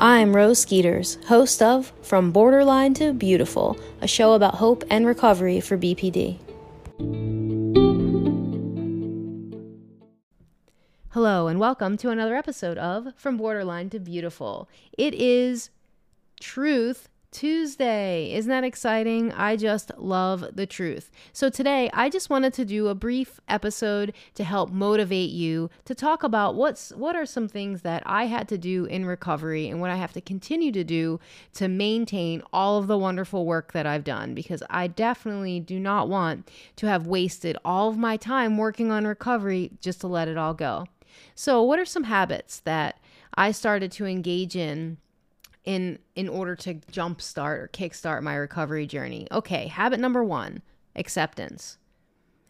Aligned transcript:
I'm 0.00 0.36
Rose 0.36 0.60
Skeeters, 0.60 1.18
host 1.26 1.60
of 1.60 1.92
From 2.02 2.30
Borderline 2.30 2.94
to 2.94 3.12
Beautiful, 3.12 3.76
a 4.00 4.06
show 4.06 4.34
about 4.34 4.54
hope 4.54 4.84
and 4.90 5.04
recovery 5.04 5.60
for 5.60 5.76
BPD. 5.76 6.38
Hello, 11.08 11.48
and 11.48 11.58
welcome 11.58 11.96
to 11.96 12.10
another 12.10 12.36
episode 12.36 12.78
of 12.78 13.08
From 13.16 13.38
Borderline 13.38 13.90
to 13.90 13.98
Beautiful. 13.98 14.68
It 14.96 15.14
is 15.14 15.70
Truth 16.38 17.08
Tuesday. 17.30 18.32
Isn't 18.32 18.48
that 18.48 18.64
exciting? 18.64 19.32
I 19.32 19.56
just 19.56 19.92
love 19.98 20.44
the 20.54 20.66
truth. 20.66 21.10
So, 21.32 21.50
today 21.50 21.90
I 21.92 22.08
just 22.08 22.30
wanted 22.30 22.54
to 22.54 22.64
do 22.64 22.88
a 22.88 22.94
brief 22.94 23.38
episode 23.48 24.14
to 24.34 24.44
help 24.44 24.70
motivate 24.70 25.30
you 25.30 25.68
to 25.84 25.94
talk 25.94 26.22
about 26.22 26.54
what's 26.54 26.90
what 26.92 27.14
are 27.14 27.26
some 27.26 27.48
things 27.48 27.82
that 27.82 28.02
I 28.06 28.26
had 28.26 28.48
to 28.48 28.58
do 28.58 28.86
in 28.86 29.04
recovery 29.04 29.68
and 29.68 29.80
what 29.80 29.90
I 29.90 29.96
have 29.96 30.12
to 30.14 30.20
continue 30.20 30.72
to 30.72 30.84
do 30.84 31.20
to 31.54 31.68
maintain 31.68 32.42
all 32.52 32.78
of 32.78 32.86
the 32.86 32.98
wonderful 32.98 33.44
work 33.44 33.72
that 33.72 33.86
I've 33.86 34.04
done 34.04 34.34
because 34.34 34.62
I 34.70 34.86
definitely 34.86 35.60
do 35.60 35.78
not 35.78 36.08
want 36.08 36.50
to 36.76 36.86
have 36.86 37.06
wasted 37.06 37.58
all 37.64 37.88
of 37.88 37.98
my 37.98 38.16
time 38.16 38.56
working 38.56 38.90
on 38.90 39.06
recovery 39.06 39.70
just 39.80 40.00
to 40.00 40.06
let 40.06 40.28
it 40.28 40.38
all 40.38 40.54
go. 40.54 40.86
So, 41.34 41.62
what 41.62 41.78
are 41.78 41.84
some 41.84 42.04
habits 42.04 42.60
that 42.60 43.00
I 43.34 43.52
started 43.52 43.92
to 43.92 44.06
engage 44.06 44.56
in 44.56 44.98
in 45.68 45.98
in 46.14 46.30
order 46.30 46.56
to 46.56 46.74
jumpstart 46.90 47.58
or 47.58 47.70
kickstart 47.74 48.22
my 48.22 48.34
recovery 48.34 48.86
journey. 48.86 49.28
Okay, 49.30 49.66
habit 49.66 50.00
number 50.00 50.24
1, 50.24 50.62
acceptance. 50.96 51.76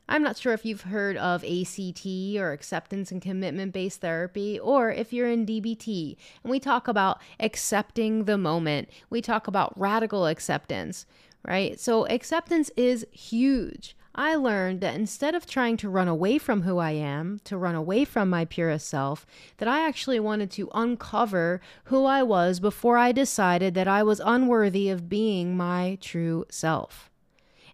I'm 0.09 0.23
not 0.23 0.39
sure 0.39 0.53
if 0.53 0.65
you've 0.65 0.83
heard 0.83 1.17
of 1.17 1.45
ACT 1.45 2.07
or 2.37 2.53
acceptance 2.53 3.11
and 3.11 3.21
commitment 3.21 3.73
based 3.73 4.01
therapy, 4.01 4.59
or 4.61 4.93
if 4.93 5.13
you're 5.13 5.29
in 5.29 5.45
DBT 5.45 6.17
and 6.45 6.51
we 6.51 6.61
talk 6.61 6.87
about 6.87 7.21
accepting 7.41 8.25
the 8.25 8.39
moment. 8.39 8.89
We 9.11 9.21
talk 9.21 9.49
about 9.49 9.79
radical 9.79 10.27
acceptance, 10.27 11.05
right? 11.45 11.79
So, 11.79 12.07
acceptance 12.07 12.71
is 12.77 13.05
huge. 13.11 13.97
I 14.19 14.35
learned 14.35 14.81
that 14.81 14.97
instead 14.97 15.37
of 15.37 15.47
trying 15.47 15.77
to 15.77 15.89
run 15.89 16.09
away 16.09 16.39
from 16.39 16.63
who 16.63 16.79
I 16.79 16.91
am, 16.91 17.39
to 17.45 17.57
run 17.57 17.77
away 17.77 18.05
from 18.05 18.29
my 18.29 18.45
purest 18.45 18.89
self, 18.89 19.25
that 19.59 19.69
I 19.69 19.87
actually 19.87 20.19
wanted 20.19 20.51
to 20.51 20.69
uncover 20.75 21.61
who 21.85 22.05
I 22.05 22.25
was 22.25 22.59
before 22.59 22.99
I 22.99 23.13
decided 23.13 23.75
that 23.75 23.87
I 23.87 24.03
was 24.03 24.21
unworthy 24.25 24.89
of 24.89 25.09
being 25.09 25.57
my 25.57 25.99
true 26.01 26.47
self. 26.51 27.13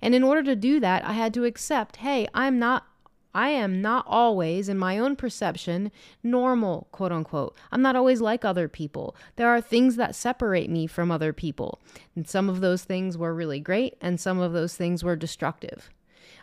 And 0.03 0.15
in 0.15 0.23
order 0.23 0.43
to 0.43 0.55
do 0.55 0.81
that, 0.81 1.03
I 1.07 1.15
had 1.15 1.33
to 1.33 1.47
accept, 1.47 1.97
hey, 1.97 2.29
I'm 2.35 2.59
not 2.59 2.85
I 3.35 3.49
am 3.49 3.81
not 3.81 4.05
always, 4.07 4.69
in 4.69 4.79
my 4.79 4.99
own 4.99 5.17
perception, 5.17 5.91
normal, 6.23 6.89
quote 6.93 7.11
unquote. 7.11 7.57
I'm 7.73 7.83
not 7.83 7.97
always 7.97 8.21
like 8.21 8.45
other 8.45 8.69
people. 8.69 9.17
There 9.37 9.49
are 9.49 9.63
things 9.63 9.97
that 9.97 10.15
separate 10.15 10.69
me 10.69 10.87
from 10.87 11.11
other 11.11 11.33
people. 11.33 11.81
And 12.15 12.29
some 12.29 12.51
of 12.51 12.61
those 12.61 12.85
things 12.85 13.17
were 13.17 13.35
really 13.35 13.61
great, 13.61 13.97
and 14.03 14.21
some 14.21 14.41
of 14.41 14.53
those 14.53 14.77
things 14.77 15.03
were 15.03 15.17
destructive. 15.17 15.91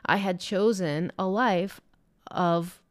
I 0.05 0.17
had 0.17 0.39
chosen 0.39 1.11
a 1.17 1.25
life 1.25 1.81
of 2.29 2.81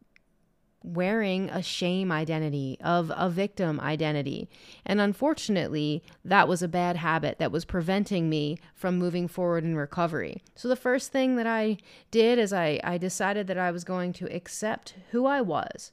wearing 0.83 1.51
a 1.51 1.63
shame 1.63 2.11
identity, 2.11 2.79
of 2.83 3.13
a 3.15 3.29
victim 3.29 3.79
identity. 3.81 4.49
And 4.87 5.01
unfortunately, 5.01 6.03
that 6.25 6.49
was 6.49 6.63
a 6.63 6.69
bad 6.69 6.97
habit 6.97 7.39
that 7.39 7.53
was 7.53 7.65
preventing 7.65 8.31
me 8.31 8.59
from 8.75 8.99
moving 8.99 9.29
forward 9.29 9.65
in 9.65 9.77
recovery. 9.77 10.43
So 10.55 10.69
the 10.69 10.77
first 10.77 11.13
thing 11.13 11.37
that 11.37 11.47
I 11.47 11.77
did 12.11 12.39
is 12.39 12.53
I, 12.53 12.81
I 12.83 12.97
decided 12.97 13.47
that 13.49 13.59
I 13.59 13.71
was 13.71 13.85
going 13.85 14.13
to 14.15 14.35
accept 14.35 14.95
who 15.11 15.27
I 15.27 15.43
was, 15.43 15.93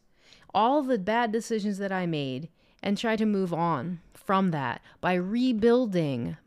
all 0.54 0.82
the 0.82 0.98
bad 0.98 1.32
decisions 1.32 1.78
that 1.80 1.92
I 1.92 2.06
made, 2.06 2.50
and 2.82 2.98
try 2.98 3.16
to 3.18 3.26
move 3.26 3.54
on 3.54 4.00
from 4.14 4.52
that 4.52 4.82
by 5.02 5.16
rebuilding, 5.16 6.38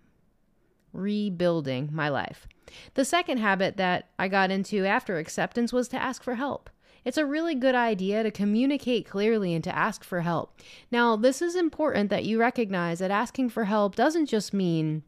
rebuilding 0.93 1.91
my 1.93 2.09
life. 2.09 2.47
The 2.95 3.05
second 3.05 3.39
habit 3.39 3.77
that 3.77 4.09
I 4.19 4.29
got 4.29 4.51
into 4.51 4.85
after 4.85 5.19
acceptance 5.19 5.73
was 5.73 5.89
to 5.89 6.01
ask 6.01 6.23
for 6.23 6.35
help. 6.35 6.71
It's 7.05 7.19
a 7.19 7.27
really 7.27 7.55
good 7.55 7.75
idea 7.75 8.23
to 8.23 8.31
communicate 8.31 9.09
clearly 9.09 9.55
and 9.55 9.65
to 9.65 9.75
ask 9.75 10.05
for 10.05 10.21
help. 10.21 10.61
Now, 10.91 11.17
this 11.17 11.41
is 11.41 11.57
important 11.57 12.11
that 12.11 12.25
you 12.25 12.39
recognize 12.39 12.99
that 12.99 13.11
asking 13.11 13.51
for 13.51 13.65
help 13.65 13.97
doesn't 13.97 14.27
just 14.27 14.53
mean 14.53 15.03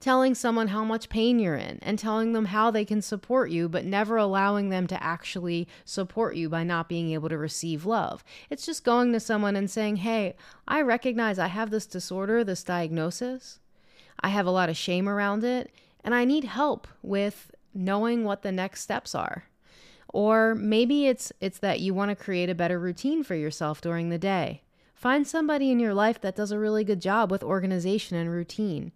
telling 0.00 0.34
someone 0.34 0.68
how 0.68 0.84
much 0.84 1.08
pain 1.08 1.38
you're 1.38 1.56
in 1.56 1.78
and 1.80 1.98
telling 1.98 2.32
them 2.32 2.46
how 2.46 2.70
they 2.70 2.84
can 2.84 3.00
support 3.00 3.50
you, 3.50 3.68
but 3.68 3.84
never 3.84 4.16
allowing 4.16 4.68
them 4.68 4.86
to 4.86 5.02
actually 5.02 5.66
support 5.84 6.36
you 6.36 6.48
by 6.48 6.62
not 6.62 6.88
being 6.88 7.12
able 7.12 7.28
to 7.28 7.38
receive 7.38 7.86
love. 7.86 8.22
It's 8.50 8.66
just 8.66 8.84
going 8.84 9.12
to 9.12 9.20
someone 9.20 9.56
and 9.56 9.70
saying, 9.70 9.96
Hey, 9.96 10.36
I 10.68 10.82
recognize 10.82 11.38
I 11.38 11.46
have 11.46 11.70
this 11.70 11.86
disorder, 11.86 12.44
this 12.44 12.62
diagnosis. 12.62 13.60
I 14.20 14.28
have 14.28 14.46
a 14.46 14.50
lot 14.50 14.68
of 14.68 14.76
shame 14.76 15.08
around 15.08 15.42
it, 15.42 15.70
and 16.04 16.14
I 16.14 16.24
need 16.24 16.44
help 16.44 16.86
with 17.02 17.50
knowing 17.74 18.24
what 18.24 18.42
the 18.42 18.52
next 18.52 18.82
steps 18.82 19.14
are. 19.14 19.44
Or 20.08 20.54
maybe 20.54 21.08
it's 21.08 21.32
it's 21.40 21.58
that 21.58 21.80
you 21.80 21.92
want 21.92 22.10
to 22.10 22.24
create 22.24 22.48
a 22.48 22.54
better 22.54 22.78
routine 22.78 23.24
for 23.24 23.34
yourself 23.34 23.80
during 23.80 24.10
the 24.10 24.18
day. 24.18 24.62
Find 24.94 25.26
somebody 25.26 25.72
in 25.72 25.80
your 25.80 25.94
life 25.94 26.20
that 26.20 26.36
does 26.36 26.52
a 26.52 26.58
really 26.58 26.84
good 26.84 27.00
job 27.00 27.30
with 27.30 27.42
organization 27.42 28.16
and 28.16 28.30
routine. 28.30 28.92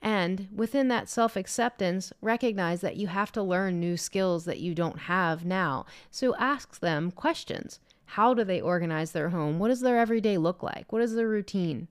And 0.00 0.48
within 0.54 0.88
that 0.88 1.08
self 1.08 1.36
acceptance, 1.36 2.12
recognize 2.20 2.80
that 2.80 2.96
you 2.96 3.08
have 3.08 3.32
to 3.32 3.42
learn 3.42 3.80
new 3.80 3.96
skills 3.96 4.44
that 4.44 4.60
you 4.60 4.74
don't 4.74 5.00
have 5.00 5.44
now. 5.44 5.86
So 6.10 6.34
ask 6.36 6.80
them 6.80 7.10
questions. 7.10 7.80
How 8.06 8.34
do 8.34 8.44
they 8.44 8.60
organize 8.60 9.12
their 9.12 9.30
home? 9.30 9.58
What 9.58 9.68
does 9.68 9.80
their 9.80 9.98
everyday 9.98 10.38
look 10.38 10.62
like? 10.62 10.92
What 10.92 11.02
is 11.02 11.14
their 11.14 11.28
routine? 11.28 11.88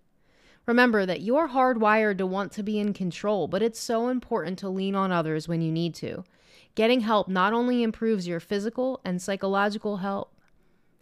Remember 0.66 1.06
that 1.06 1.22
you're 1.22 1.50
hardwired 1.50 2.18
to 2.20 2.26
want 2.26 2.52
to 2.54 2.64
be 2.64 2.80
in 2.80 2.94
control, 2.94 3.48
but 3.48 3.62
it's 3.62 3.80
so 3.80 4.10
important 4.10 4.60
to 4.60 4.70
lean 4.70 4.96
on 4.96 5.12
others 5.12 5.48
when 5.48 5.62
you 5.62 5.72
need 5.72 5.96
to. 5.96 6.24
Getting 6.76 7.02
help 7.02 7.28
not 7.28 7.54
only 7.54 7.84
improves 7.84 8.28
your 8.28 8.40
physical 8.40 9.02
and 9.04 9.22
psychological 9.22 9.98
health, 9.98 10.30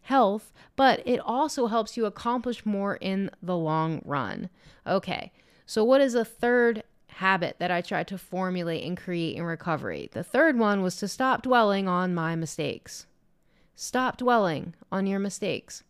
health, 0.04 0.52
but 0.76 1.02
it 1.06 1.20
also 1.20 1.68
helps 1.68 1.96
you 1.96 2.06
accomplish 2.06 2.66
more 2.66 2.96
in 2.96 3.30
the 3.44 3.56
long 3.56 4.02
run. 4.04 4.50
Okay. 4.88 5.32
So 5.68 5.84
what 5.84 6.02
is 6.02 6.16
a 6.16 6.26
third 6.26 6.84
habit 7.10 7.58
that 7.60 7.70
I 7.70 7.82
tried 7.82 8.08
to 8.08 8.18
formulate 8.18 8.84
and 8.84 8.98
create 8.98 9.36
in 9.36 9.44
recovery? 9.44 10.10
The 10.12 10.24
third 10.24 10.58
one 10.58 10.82
was 10.82 10.96
to 10.98 11.08
stop 11.08 11.44
dwelling 11.44 11.88
on 11.88 12.16
my 12.16 12.36
mistakes. 12.36 13.06
Stop 13.76 14.18
dwelling 14.18 14.74
on 14.92 15.06
your 15.06 15.20
mistakes. 15.20 15.84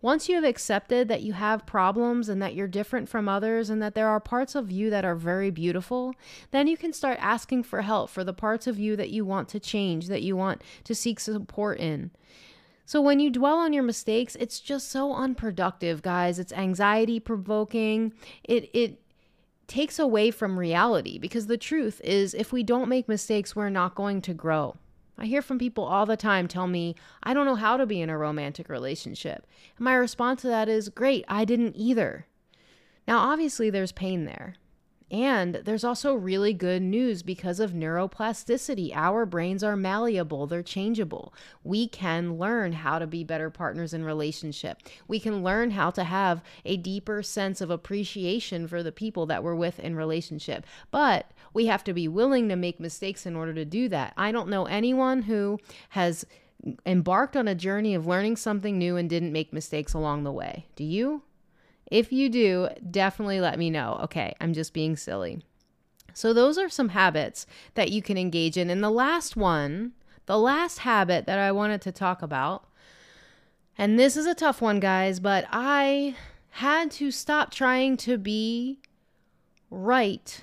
Once 0.00 0.28
you 0.28 0.34
have 0.34 0.44
accepted 0.44 1.08
that 1.08 1.22
you 1.22 1.32
have 1.32 1.66
problems 1.66 2.28
and 2.28 2.40
that 2.40 2.54
you're 2.54 2.68
different 2.68 3.08
from 3.08 3.28
others 3.28 3.70
and 3.70 3.82
that 3.82 3.94
there 3.94 4.08
are 4.08 4.20
parts 4.20 4.54
of 4.54 4.70
you 4.70 4.90
that 4.90 5.04
are 5.04 5.14
very 5.14 5.50
beautiful, 5.50 6.14
then 6.50 6.66
you 6.66 6.76
can 6.76 6.92
start 6.92 7.18
asking 7.20 7.62
for 7.62 7.82
help 7.82 8.10
for 8.10 8.24
the 8.24 8.32
parts 8.32 8.66
of 8.66 8.78
you 8.78 8.96
that 8.96 9.10
you 9.10 9.24
want 9.24 9.48
to 9.48 9.60
change, 9.60 10.08
that 10.08 10.22
you 10.22 10.36
want 10.36 10.62
to 10.84 10.94
seek 10.94 11.20
support 11.20 11.78
in. 11.78 12.10
So 12.84 13.00
when 13.00 13.18
you 13.18 13.30
dwell 13.30 13.58
on 13.58 13.72
your 13.72 13.82
mistakes, 13.82 14.36
it's 14.36 14.60
just 14.60 14.90
so 14.90 15.12
unproductive, 15.12 16.02
guys. 16.02 16.38
It's 16.38 16.52
anxiety 16.52 17.18
provoking. 17.18 18.12
It 18.44 18.70
it 18.72 19.00
takes 19.66 19.98
away 19.98 20.30
from 20.30 20.58
reality 20.58 21.18
because 21.18 21.48
the 21.48 21.56
truth 21.56 22.00
is 22.04 22.32
if 22.34 22.52
we 22.52 22.62
don't 22.62 22.88
make 22.88 23.08
mistakes, 23.08 23.56
we're 23.56 23.68
not 23.68 23.96
going 23.96 24.22
to 24.22 24.32
grow. 24.32 24.76
I 25.18 25.26
hear 25.26 25.42
from 25.42 25.58
people 25.58 25.84
all 25.84 26.06
the 26.06 26.16
time 26.16 26.46
tell 26.46 26.66
me, 26.66 26.94
I 27.22 27.32
don't 27.32 27.46
know 27.46 27.54
how 27.54 27.76
to 27.76 27.86
be 27.86 28.00
in 28.00 28.10
a 28.10 28.18
romantic 28.18 28.68
relationship. 28.68 29.46
And 29.76 29.84
my 29.84 29.94
response 29.94 30.42
to 30.42 30.48
that 30.48 30.68
is, 30.68 30.88
great, 30.88 31.24
I 31.26 31.44
didn't 31.44 31.74
either. 31.76 32.26
Now, 33.08 33.18
obviously, 33.18 33.70
there's 33.70 33.92
pain 33.92 34.24
there. 34.24 34.56
And 35.10 35.56
there's 35.64 35.84
also 35.84 36.14
really 36.14 36.52
good 36.52 36.82
news 36.82 37.22
because 37.22 37.60
of 37.60 37.72
neuroplasticity. 37.72 38.92
Our 38.94 39.24
brains 39.24 39.62
are 39.62 39.76
malleable, 39.76 40.46
they're 40.46 40.64
changeable. 40.64 41.32
We 41.62 41.86
can 41.86 42.38
learn 42.38 42.72
how 42.72 42.98
to 42.98 43.06
be 43.06 43.22
better 43.22 43.48
partners 43.48 43.94
in 43.94 44.04
relationship. 44.04 44.82
We 45.06 45.20
can 45.20 45.44
learn 45.44 45.70
how 45.70 45.90
to 45.92 46.02
have 46.02 46.42
a 46.64 46.76
deeper 46.76 47.22
sense 47.22 47.60
of 47.60 47.70
appreciation 47.70 48.66
for 48.66 48.82
the 48.82 48.90
people 48.90 49.26
that 49.26 49.44
we're 49.44 49.54
with 49.54 49.78
in 49.78 49.94
relationship. 49.94 50.66
But 50.90 51.30
we 51.54 51.66
have 51.66 51.84
to 51.84 51.92
be 51.92 52.08
willing 52.08 52.48
to 52.48 52.56
make 52.56 52.80
mistakes 52.80 53.26
in 53.26 53.36
order 53.36 53.54
to 53.54 53.64
do 53.64 53.88
that. 53.90 54.12
I 54.16 54.32
don't 54.32 54.48
know 54.48 54.66
anyone 54.66 55.22
who 55.22 55.60
has 55.90 56.26
embarked 56.84 57.36
on 57.36 57.46
a 57.46 57.54
journey 57.54 57.94
of 57.94 58.06
learning 58.08 58.36
something 58.36 58.76
new 58.76 58.96
and 58.96 59.08
didn't 59.08 59.32
make 59.32 59.52
mistakes 59.52 59.94
along 59.94 60.24
the 60.24 60.32
way. 60.32 60.66
Do 60.74 60.82
you? 60.82 61.22
If 61.90 62.12
you 62.12 62.28
do, 62.28 62.68
definitely 62.90 63.40
let 63.40 63.58
me 63.58 63.70
know. 63.70 64.00
Okay, 64.04 64.34
I'm 64.40 64.52
just 64.52 64.72
being 64.72 64.96
silly. 64.96 65.42
So, 66.14 66.32
those 66.32 66.58
are 66.58 66.68
some 66.68 66.90
habits 66.90 67.46
that 67.74 67.90
you 67.90 68.02
can 68.02 68.16
engage 68.16 68.56
in. 68.56 68.70
And 68.70 68.82
the 68.82 68.90
last 68.90 69.36
one, 69.36 69.92
the 70.26 70.38
last 70.38 70.78
habit 70.78 71.26
that 71.26 71.38
I 71.38 71.52
wanted 71.52 71.82
to 71.82 71.92
talk 71.92 72.22
about, 72.22 72.64
and 73.78 73.98
this 73.98 74.16
is 74.16 74.26
a 74.26 74.34
tough 74.34 74.62
one, 74.62 74.80
guys, 74.80 75.20
but 75.20 75.46
I 75.50 76.16
had 76.50 76.90
to 76.92 77.10
stop 77.10 77.50
trying 77.52 77.98
to 77.98 78.16
be 78.16 78.80
right 79.70 80.42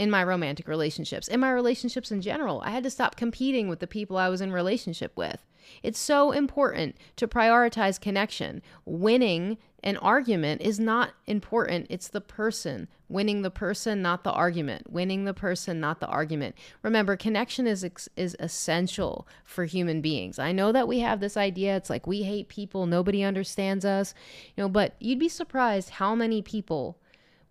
in 0.00 0.10
my 0.10 0.24
romantic 0.24 0.66
relationships, 0.66 1.28
in 1.28 1.40
my 1.40 1.50
relationships 1.50 2.10
in 2.10 2.22
general. 2.22 2.62
I 2.64 2.70
had 2.70 2.84
to 2.84 2.90
stop 2.90 3.16
competing 3.16 3.68
with 3.68 3.80
the 3.80 3.86
people 3.86 4.16
I 4.16 4.30
was 4.30 4.40
in 4.40 4.50
relationship 4.50 5.12
with. 5.14 5.44
It's 5.82 5.98
so 5.98 6.32
important 6.32 6.96
to 7.16 7.28
prioritize 7.28 8.00
connection. 8.00 8.62
Winning 8.86 9.58
an 9.84 9.98
argument 9.98 10.62
is 10.62 10.80
not 10.80 11.10
important. 11.26 11.86
It's 11.90 12.08
the 12.08 12.22
person. 12.22 12.88
Winning 13.10 13.42
the 13.42 13.50
person, 13.50 14.00
not 14.00 14.24
the 14.24 14.32
argument. 14.32 14.90
Winning 14.90 15.26
the 15.26 15.34
person, 15.34 15.80
not 15.80 16.00
the 16.00 16.06
argument. 16.06 16.54
Remember, 16.80 17.14
connection 17.14 17.66
is 17.66 17.86
is 18.16 18.34
essential 18.40 19.28
for 19.44 19.66
human 19.66 20.00
beings. 20.00 20.38
I 20.38 20.52
know 20.52 20.72
that 20.72 20.88
we 20.88 21.00
have 21.00 21.20
this 21.20 21.36
idea 21.36 21.76
it's 21.76 21.90
like 21.90 22.06
we 22.06 22.22
hate 22.22 22.48
people, 22.48 22.86
nobody 22.86 23.22
understands 23.22 23.84
us, 23.84 24.14
you 24.56 24.62
know, 24.62 24.68
but 24.70 24.94
you'd 24.98 25.18
be 25.18 25.28
surprised 25.28 25.90
how 25.90 26.14
many 26.14 26.40
people 26.40 26.96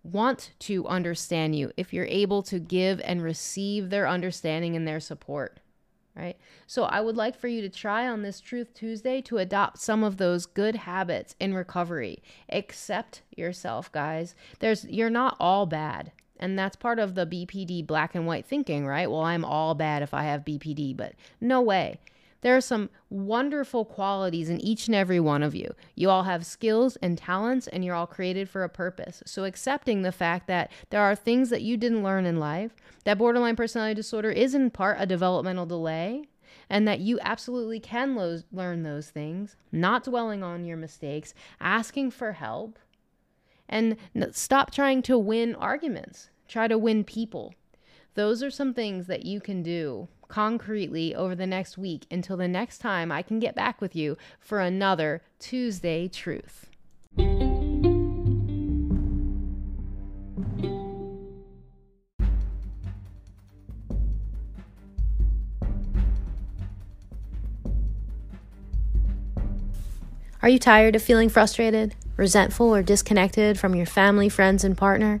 want 0.02 0.52
to 0.60 0.86
understand 0.86 1.54
you 1.54 1.72
if 1.76 1.92
you're 1.92 2.06
able 2.06 2.42
to 2.42 2.58
give 2.58 3.00
and 3.04 3.22
receive 3.22 3.90
their 3.90 4.08
understanding 4.08 4.76
and 4.76 4.86
their 4.86 5.00
support 5.00 5.60
right? 6.16 6.36
So 6.66 6.84
I 6.84 7.00
would 7.00 7.16
like 7.16 7.38
for 7.38 7.48
you 7.48 7.62
to 7.62 7.68
try 7.68 8.06
on 8.06 8.22
this 8.22 8.40
Truth 8.40 8.74
Tuesday 8.74 9.20
to 9.22 9.38
adopt 9.38 9.78
some 9.78 10.04
of 10.04 10.16
those 10.16 10.46
good 10.46 10.76
habits 10.76 11.34
in 11.40 11.54
recovery. 11.54 12.22
Accept 12.50 13.22
yourself, 13.36 13.90
guys. 13.92 14.34
There's 14.58 14.84
you're 14.84 15.10
not 15.10 15.36
all 15.40 15.66
bad. 15.66 16.12
And 16.38 16.58
that's 16.58 16.76
part 16.76 16.98
of 16.98 17.14
the 17.14 17.26
BPD 17.26 17.86
black 17.86 18.14
and 18.14 18.26
white 18.26 18.46
thinking, 18.46 18.86
right? 18.86 19.10
Well, 19.10 19.20
I'm 19.20 19.44
all 19.44 19.74
bad 19.74 20.02
if 20.02 20.14
I 20.14 20.24
have 20.24 20.44
BPD, 20.44 20.96
but 20.96 21.12
no 21.40 21.60
way. 21.60 22.00
There 22.42 22.56
are 22.56 22.60
some 22.60 22.90
wonderful 23.10 23.84
qualities 23.84 24.48
in 24.48 24.60
each 24.60 24.86
and 24.86 24.94
every 24.94 25.20
one 25.20 25.42
of 25.42 25.54
you. 25.54 25.74
You 25.94 26.08
all 26.10 26.22
have 26.22 26.46
skills 26.46 26.96
and 26.96 27.18
talents, 27.18 27.66
and 27.66 27.84
you're 27.84 27.94
all 27.94 28.06
created 28.06 28.48
for 28.48 28.64
a 28.64 28.68
purpose. 28.68 29.22
So, 29.26 29.44
accepting 29.44 30.02
the 30.02 30.12
fact 30.12 30.46
that 30.46 30.70
there 30.88 31.02
are 31.02 31.14
things 31.14 31.50
that 31.50 31.62
you 31.62 31.76
didn't 31.76 32.02
learn 32.02 32.24
in 32.24 32.38
life, 32.38 32.74
that 33.04 33.18
borderline 33.18 33.56
personality 33.56 33.94
disorder 33.94 34.30
is 34.30 34.54
in 34.54 34.70
part 34.70 34.96
a 35.00 35.06
developmental 35.06 35.66
delay, 35.66 36.24
and 36.70 36.88
that 36.88 37.00
you 37.00 37.18
absolutely 37.20 37.80
can 37.80 38.14
lo- 38.14 38.40
learn 38.52 38.82
those 38.82 39.10
things, 39.10 39.56
not 39.70 40.04
dwelling 40.04 40.42
on 40.42 40.64
your 40.64 40.76
mistakes, 40.76 41.34
asking 41.60 42.10
for 42.10 42.32
help, 42.32 42.78
and 43.68 43.96
stop 44.32 44.70
trying 44.70 45.02
to 45.02 45.18
win 45.18 45.54
arguments. 45.54 46.30
Try 46.48 46.68
to 46.68 46.78
win 46.78 47.04
people. 47.04 47.54
Those 48.14 48.42
are 48.42 48.50
some 48.50 48.74
things 48.74 49.06
that 49.06 49.24
you 49.24 49.40
can 49.40 49.62
do 49.62 50.08
concretely 50.30 51.14
over 51.14 51.34
the 51.34 51.46
next 51.46 51.76
week 51.76 52.06
until 52.10 52.36
the 52.38 52.48
next 52.48 52.78
time 52.78 53.12
I 53.12 53.20
can 53.20 53.38
get 53.38 53.54
back 53.54 53.80
with 53.80 53.94
you 53.94 54.16
for 54.38 54.60
another 54.60 55.22
Tuesday 55.38 56.08
Truth. 56.08 56.70
Are 70.42 70.48
you 70.48 70.58
tired 70.58 70.96
of 70.96 71.02
feeling 71.02 71.28
frustrated, 71.28 71.94
resentful, 72.16 72.74
or 72.74 72.82
disconnected 72.82 73.58
from 73.58 73.74
your 73.74 73.84
family, 73.84 74.30
friends, 74.30 74.64
and 74.64 74.74
partner? 74.74 75.20